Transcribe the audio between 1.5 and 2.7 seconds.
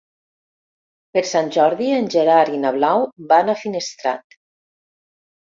Jordi en Gerard i